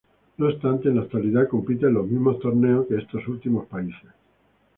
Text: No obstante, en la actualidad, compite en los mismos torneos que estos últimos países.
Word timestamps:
No 0.39 0.47
obstante, 0.47 0.89
en 0.89 0.95
la 0.95 1.01
actualidad, 1.03 1.47
compite 1.47 1.85
en 1.85 1.93
los 1.93 2.07
mismos 2.07 2.39
torneos 2.39 2.87
que 2.87 2.95
estos 2.97 3.27
últimos 3.27 3.67
países. 3.67 4.09